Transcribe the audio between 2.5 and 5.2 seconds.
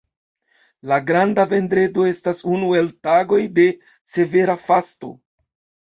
unu el tagoj de severa fasto.